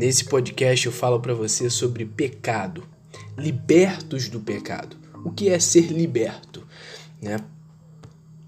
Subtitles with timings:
[0.00, 2.88] Nesse podcast eu falo para você sobre pecado,
[3.36, 4.96] libertos do pecado.
[5.22, 6.66] O que é ser liberto,
[7.20, 7.36] né?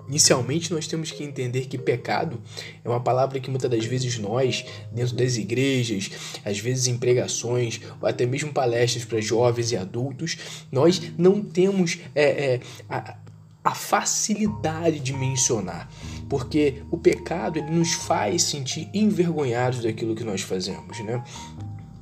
[0.08, 2.40] Inicialmente, nós temos que entender que pecado
[2.82, 6.10] é uma palavra que muitas das vezes nós, dentro das igrejas,
[6.42, 10.38] às vezes em pregações, ou até mesmo palestras para jovens e adultos,
[10.72, 13.18] nós não temos é, é, a,
[13.64, 15.88] a facilidade de mencionar,
[16.28, 21.22] porque o pecado ele nos faz sentir envergonhados daquilo que nós fazemos, né?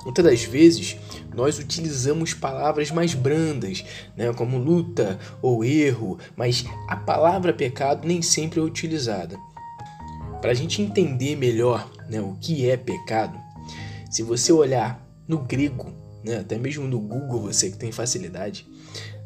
[0.05, 0.97] Muitas das vezes
[1.35, 3.85] nós utilizamos palavras mais brandas,
[4.17, 9.39] né, como luta ou erro, mas a palavra pecado nem sempre é utilizada.
[10.41, 13.39] Para a gente entender melhor né, o que é pecado,
[14.11, 15.93] se você olhar no grego,
[16.25, 18.67] né, até mesmo no Google, você que tem facilidade,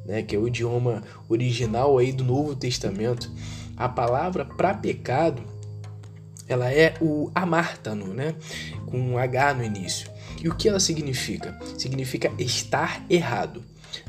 [0.04, 3.30] né, que é o idioma original aí do Novo Testamento,
[3.76, 5.42] a palavra para pecado
[6.46, 8.34] ela é o amártano, né,
[8.86, 10.11] com um H no início.
[10.42, 11.58] E o que ela significa?
[11.78, 13.62] Significa estar errado.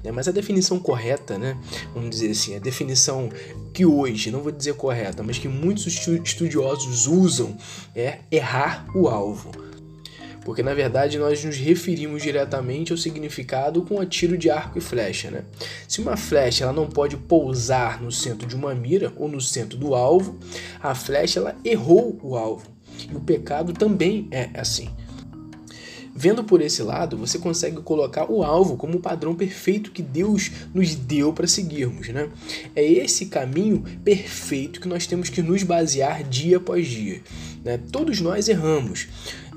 [0.03, 0.11] Né?
[0.11, 1.57] Mas a definição correta, né?
[1.93, 3.29] vamos dizer assim, a definição
[3.73, 7.55] que hoje, não vou dizer correta, mas que muitos estudiosos usam
[7.95, 9.51] é errar o alvo
[10.45, 14.81] porque na verdade nós nos referimos diretamente ao significado com a tiro de arco e
[14.81, 15.31] flecha.
[15.31, 15.43] Né?
[15.87, 19.75] Se uma flecha ela não pode pousar no centro de uma mira ou no centro
[19.75, 20.37] do alvo,
[20.79, 22.69] a flecha ela errou o alvo.
[23.11, 24.89] E o pecado também é assim.
[26.17, 30.49] Vendo por esse lado, você consegue colocar o alvo como o padrão perfeito que Deus
[30.73, 32.07] nos deu para seguirmos.
[32.07, 32.29] Né?
[32.73, 37.21] É esse caminho perfeito que nós temos que nos basear dia após dia.
[37.65, 37.79] Né?
[37.91, 39.07] Todos nós erramos.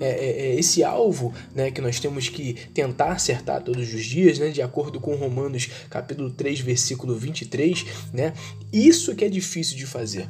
[0.00, 4.38] É, é, é esse alvo né, que nós temos que tentar acertar todos os dias,
[4.38, 8.32] né, de acordo com Romanos capítulo 3, versículo 23, né,
[8.72, 10.28] isso que é difícil de fazer.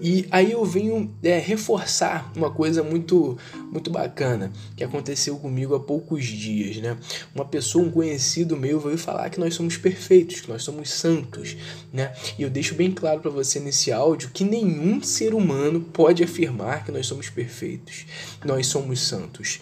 [0.00, 3.36] E aí eu venho é, reforçar uma coisa muito
[3.70, 6.96] muito bacana que aconteceu comigo há poucos dias, né?
[7.34, 11.56] Uma pessoa, um conhecido meu, veio falar que nós somos perfeitos, que nós somos santos,
[11.92, 12.14] né?
[12.38, 16.84] E eu deixo bem claro para você nesse áudio que nenhum ser humano pode afirmar
[16.84, 18.06] que nós somos perfeitos,
[18.44, 19.60] nós somos santos.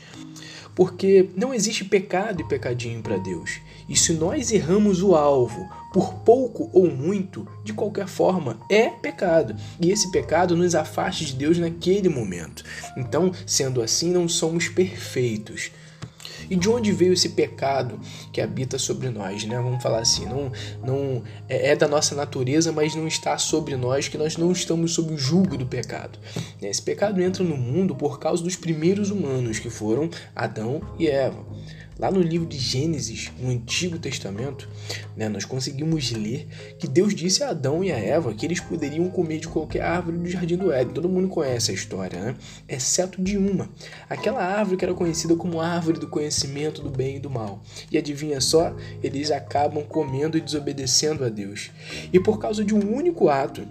[0.77, 3.61] Porque não existe pecado e pecadinho para Deus.
[3.89, 9.57] E se nós erramos o alvo por pouco ou muito, de qualquer forma, é pecado.
[9.81, 12.63] E esse pecado nos afasta de Deus naquele momento.
[12.95, 15.71] Então, sendo assim, não somos perfeitos.
[16.51, 17.99] E de onde veio esse pecado
[18.33, 19.57] que habita sobre nós, né?
[19.57, 20.53] Vamos falar assim, não,
[20.85, 24.95] não é, é da nossa natureza, mas não está sobre nós, que nós não estamos
[24.95, 26.19] sob o jugo do pecado.
[26.61, 31.45] Esse pecado entra no mundo por causa dos primeiros humanos, que foram Adão e Eva.
[31.99, 34.69] Lá no livro de Gênesis, no Antigo Testamento,
[35.17, 36.47] né, nós conseguimos ler
[36.79, 40.19] que Deus disse a Adão e a Eva que eles poderiam comer de qualquer árvore
[40.19, 40.93] do jardim do Éden.
[40.93, 42.37] Todo mundo conhece a história, né?
[42.69, 43.71] Exceto de uma.
[44.11, 47.63] Aquela árvore que era conhecida como árvore do conhecimento do bem e do mal.
[47.91, 48.77] E adivinha só?
[49.03, 51.71] Eles acabam comendo e desobedecendo a Deus.
[52.13, 53.67] E por causa de um único ato,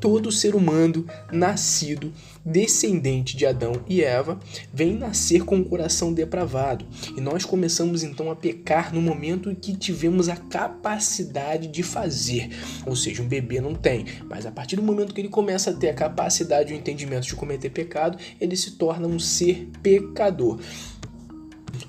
[0.00, 2.12] todo ser humano nascido
[2.44, 4.38] descendente de Adão e Eva
[4.72, 6.86] vem nascer com o coração depravado.
[7.16, 12.50] E nós começamos então a pecar no momento em que tivemos a capacidade de fazer.
[12.86, 15.74] Ou seja, um bebê não tem, mas a partir do momento que ele começa a
[15.74, 20.60] ter a capacidade e o entendimento de cometer pecado, ele se torna um ser pecador.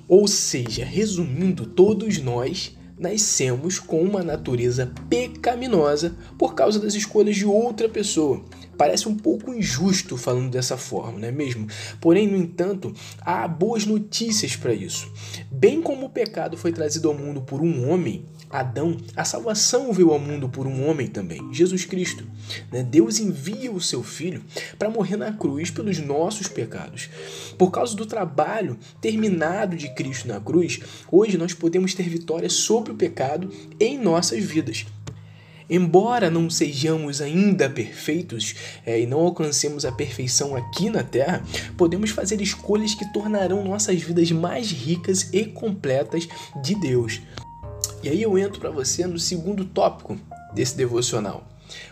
[0.07, 7.45] Ou seja, resumindo, todos nós nascemos com uma natureza pecaminosa por causa das escolhas de
[7.45, 8.43] outra pessoa.
[8.77, 11.67] Parece um pouco injusto falando dessa forma, não é mesmo?
[11.99, 15.11] Porém, no entanto, há boas notícias para isso.
[15.59, 20.11] Bem como o pecado foi trazido ao mundo por um homem, Adão, a salvação veio
[20.11, 22.23] ao mundo por um homem também, Jesus Cristo.
[22.71, 22.83] Né?
[22.83, 24.43] Deus envia o seu Filho
[24.77, 27.09] para morrer na cruz pelos nossos pecados.
[27.57, 30.79] Por causa do trabalho terminado de Cristo na cruz,
[31.11, 34.85] hoje nós podemos ter vitória sobre o pecado em nossas vidas.
[35.69, 38.55] Embora não sejamos ainda perfeitos
[38.85, 41.43] é, e não alcancemos a perfeição aqui na Terra,
[41.75, 46.27] podemos fazer escolhas que tornarão nossas vidas mais ricas e completas
[46.63, 47.21] de Deus.
[48.01, 50.17] E aí eu entro para você no segundo tópico
[50.53, 51.45] desse devocional.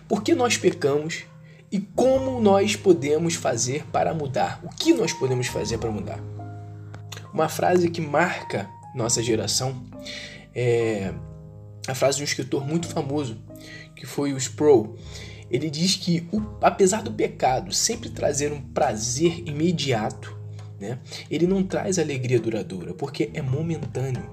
[0.08, 1.24] Por que nós pecamos
[1.72, 4.62] e como nós podemos fazer para mudar?
[4.64, 6.20] O que nós podemos fazer para mudar?
[7.34, 9.84] Uma frase que marca nossa geração
[10.54, 11.14] é
[11.88, 13.38] a frase de um escritor muito famoso,
[13.96, 14.98] que foi o Sproul.
[15.50, 20.36] Ele diz que, o, apesar do pecado sempre trazer um prazer imediato,
[20.80, 21.00] né,
[21.30, 24.30] ele não traz alegria duradoura, porque é momentâneo.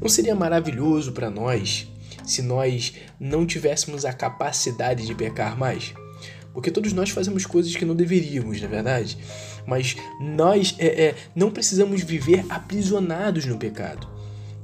[0.00, 1.88] Não seria maravilhoso para nós
[2.24, 5.94] se nós não tivéssemos a capacidade de pecar mais?
[6.52, 9.18] Porque todos nós fazemos coisas que não deveríamos, na é verdade.
[9.66, 14.13] Mas nós é, é, não precisamos viver aprisionados no pecado.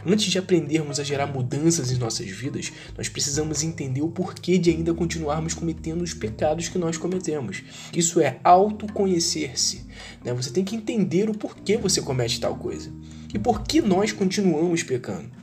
[0.07, 4.71] Antes de aprendermos a gerar mudanças em nossas vidas, nós precisamos entender o porquê de
[4.71, 7.63] ainda continuarmos cometendo os pecados que nós cometemos.
[7.95, 9.87] Isso é autoconhecer-se.
[10.25, 10.33] Né?
[10.33, 12.91] Você tem que entender o porquê você comete tal coisa
[13.33, 15.41] e por que nós continuamos pecando.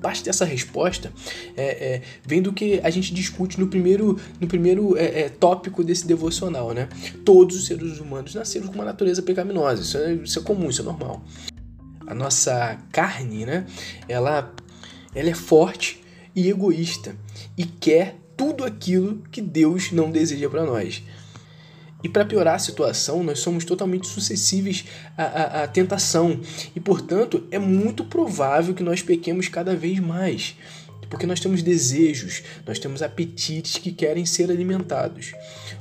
[0.00, 1.12] Parte dessa resposta
[1.54, 5.84] é, é, vem do que a gente discute no primeiro, no primeiro é, é, tópico
[5.84, 6.88] desse devocional, né?
[7.22, 9.82] Todos os seres humanos nasceram com uma natureza pecaminosa.
[9.82, 11.22] Isso é, isso é comum, isso é normal
[12.10, 13.64] a nossa carne, né?
[14.08, 14.52] Ela,
[15.14, 16.02] ela é forte
[16.34, 17.14] e egoísta
[17.56, 21.04] e quer tudo aquilo que Deus não deseja para nós.
[22.02, 24.86] E para piorar a situação, nós somos totalmente suscetíveis
[25.16, 26.40] à, à, à, tentação
[26.74, 30.56] e, portanto, é muito provável que nós pequemos cada vez mais
[31.10, 35.32] porque nós temos desejos, nós temos apetites que querem ser alimentados.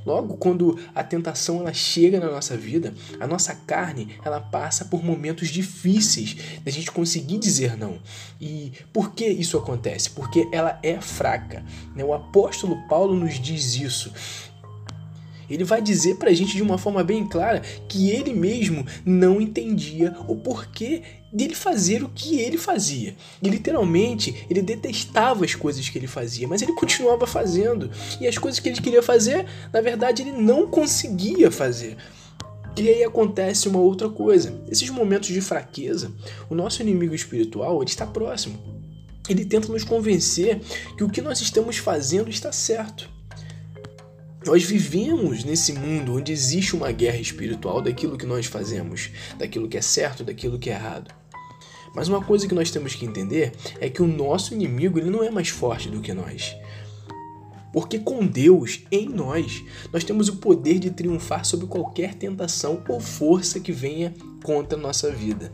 [0.05, 5.03] Logo, quando a tentação ela chega na nossa vida, a nossa carne ela passa por
[5.03, 6.35] momentos difíceis
[6.65, 7.99] da gente conseguir dizer não.
[8.41, 10.09] E por que isso acontece?
[10.09, 11.63] Porque ela é fraca.
[11.95, 12.03] Né?
[12.03, 14.11] O apóstolo Paulo nos diz isso
[15.49, 19.41] ele vai dizer para a gente de uma forma bem clara que ele mesmo não
[19.41, 21.01] entendia o porquê
[21.31, 23.15] dele fazer o que ele fazia.
[23.41, 27.89] E literalmente, ele detestava as coisas que ele fazia, mas ele continuava fazendo.
[28.19, 31.97] E as coisas que ele queria fazer, na verdade, ele não conseguia fazer.
[32.77, 34.61] E aí acontece uma outra coisa.
[34.69, 36.11] Esses momentos de fraqueza,
[36.49, 38.57] o nosso inimigo espiritual, ele está próximo.
[39.27, 40.59] Ele tenta nos convencer
[40.97, 43.09] que o que nós estamos fazendo está certo.
[44.45, 49.77] Nós vivemos nesse mundo onde existe uma guerra espiritual daquilo que nós fazemos, daquilo que
[49.77, 51.13] é certo, daquilo que é errado.
[51.93, 53.51] Mas uma coisa que nós temos que entender
[53.81, 56.55] é que o nosso inimigo ele não é mais forte do que nós.
[57.73, 62.99] Porque com Deus em nós, nós temos o poder de triunfar sobre qualquer tentação ou
[62.99, 64.13] força que venha
[64.43, 65.51] contra a nossa vida.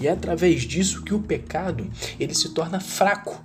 [0.00, 3.40] E é através disso que o pecado ele se torna fraco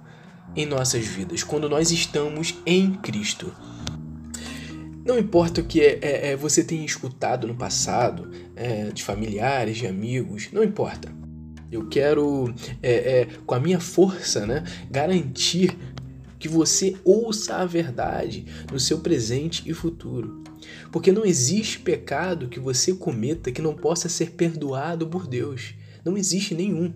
[0.55, 3.53] em nossas vidas, quando nós estamos em Cristo.
[5.05, 9.77] Não importa o que é, é, é, você tenha escutado no passado, é, de familiares,
[9.77, 11.13] de amigos, não importa.
[11.71, 15.77] Eu quero, é, é, com a minha força, né, garantir
[16.39, 20.43] que você ouça a verdade no seu presente e futuro.
[20.91, 25.75] Porque não existe pecado que você cometa que não possa ser perdoado por Deus.
[26.03, 26.91] Não existe nenhum.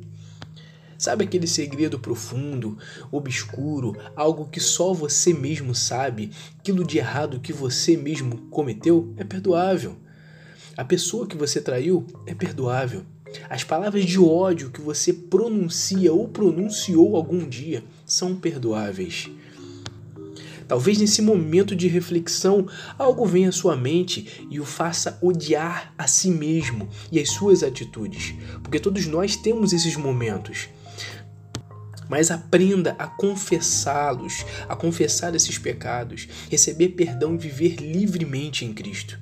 [1.00, 2.78] Sabe aquele segredo profundo,
[3.10, 6.30] obscuro, algo que só você mesmo sabe?
[6.60, 9.96] Aquilo de errado que você mesmo cometeu é perdoável.
[10.76, 13.06] A pessoa que você traiu é perdoável.
[13.50, 19.30] As palavras de ódio que você pronuncia ou pronunciou algum dia são perdoáveis.
[20.68, 22.68] Talvez nesse momento de reflexão
[22.98, 27.64] algo venha à sua mente e o faça odiar a si mesmo e as suas
[27.64, 30.68] atitudes, porque todos nós temos esses momentos
[32.10, 39.20] mas aprenda a confessá-los, a confessar esses pecados, receber perdão e viver livremente em Cristo.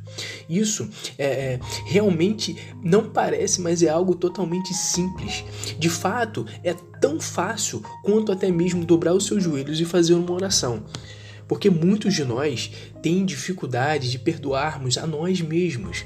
[0.50, 5.44] Isso é, é, realmente não parece, mas é algo totalmente simples.
[5.78, 10.32] De fato, é tão fácil quanto até mesmo dobrar os seus joelhos e fazer uma
[10.32, 10.86] oração.
[11.48, 16.06] Porque muitos de nós têm dificuldade de perdoarmos a nós mesmos.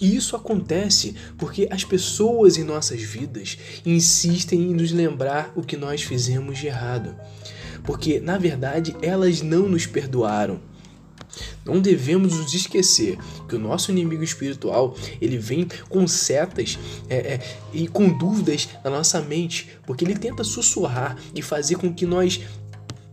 [0.00, 5.76] E isso acontece porque as pessoas em nossas vidas insistem em nos lembrar o que
[5.76, 7.14] nós fizemos de errado.
[7.84, 10.60] Porque, na verdade, elas não nos perdoaram.
[11.64, 16.78] Não devemos nos esquecer que o nosso inimigo espiritual ele vem com setas
[17.08, 17.40] é, é,
[17.72, 22.40] e com dúvidas na nossa mente, porque ele tenta sussurrar e fazer com que nós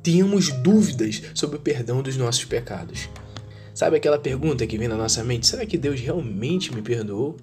[0.01, 3.09] tenhamos dúvidas sobre o perdão dos nossos pecados.
[3.77, 7.37] Sabe aquela pergunta que vem na nossa mente: será que Deus realmente me perdoou?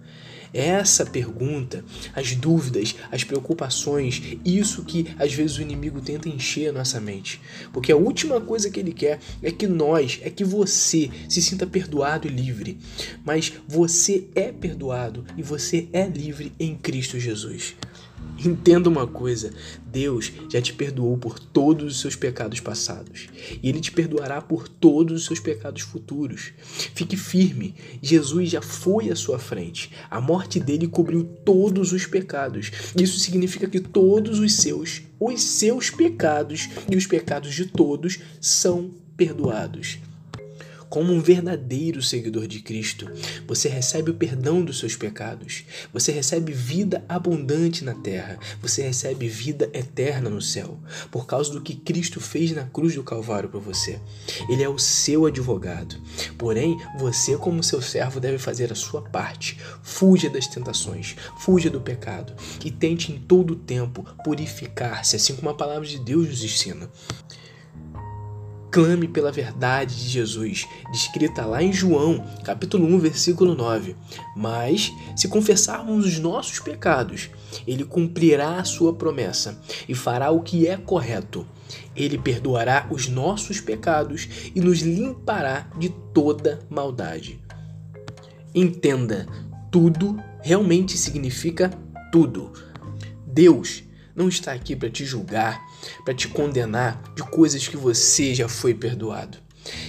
[0.53, 6.73] Essa pergunta, as dúvidas, as preocupações, isso que às vezes o inimigo tenta encher a
[6.73, 7.41] nossa mente.
[7.73, 11.69] Porque a última coisa que ele quer é que nós, é que você se sinta
[11.69, 12.79] perdoado e livre.
[13.25, 17.77] Mas você é perdoado e você é livre em Cristo Jesus.
[18.45, 19.53] Entenda uma coisa:
[19.87, 23.29] Deus já te perdoou por todos os seus pecados passados
[23.63, 26.53] e Ele te perdoará por todos os seus pecados futuros.
[26.95, 29.91] Fique firme, Jesus já foi à sua frente.
[30.11, 32.71] A morte dele cobriu todos os pecados.
[33.01, 38.91] Isso significa que todos os seus, os seus pecados e os pecados de todos são
[39.17, 39.99] perdoados.
[40.95, 43.11] Como um verdadeiro seguidor de Cristo,
[43.49, 49.27] você recebe o perdão dos seus pecados, você recebe vida abundante na terra, você recebe
[49.27, 50.79] vida eterna no céu,
[51.11, 53.99] por causa do que Cristo fez na cruz do Calvário para você.
[54.49, 56.01] Ele é o seu advogado.
[56.39, 59.59] Porém, você, como seu servo, deve fazer a sua parte.
[59.83, 62.35] Fuja das tentações, fuja do pecado
[62.65, 66.89] e tente em todo o tempo purificar-se, assim como a palavra de Deus nos ensina.
[68.75, 73.95] Clame pela verdade de Jesus, descrita lá em João, capítulo 1, versículo 9.
[74.35, 77.31] Mas, se confessarmos os nossos pecados,
[77.69, 81.47] ele cumprirá a sua promessa e fará o que é correto.
[81.95, 87.41] Ele perdoará os nossos pecados e nos limpará de toda maldade.
[88.53, 89.29] Entenda,
[89.71, 91.71] tudo realmente significa
[92.11, 92.53] tudo.
[93.25, 93.85] Deus
[94.15, 95.61] não está aqui para te julgar,
[96.05, 99.39] para te condenar de coisas que você já foi perdoado.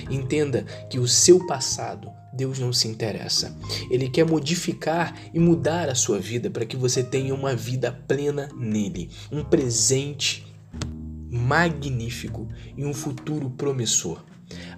[0.10, 3.56] Entenda que o seu passado Deus não se interessa.
[3.90, 8.50] Ele quer modificar e mudar a sua vida para que você tenha uma vida plena
[8.58, 10.46] nele, um presente
[11.32, 14.22] magnífico e um futuro promissor.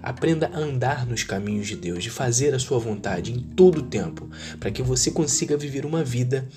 [0.02, 3.82] Aprenda a andar nos caminhos de Deus, de fazer a sua vontade em todo o
[3.82, 6.48] tempo, para que você consiga viver uma vida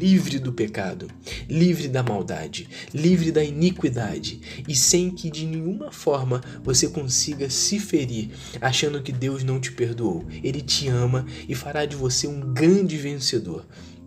[0.00, 1.08] livre do pecado,
[1.46, 7.78] livre da maldade, livre da iniquidade e sem que de nenhuma forma você consiga se
[7.78, 8.30] ferir
[8.62, 10.24] achando que Deus não te perdoou.
[10.42, 13.66] Ele te ama e fará de você um grande vencedor.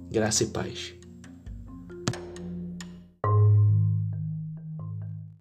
[0.10, 0.96] Graça e paz.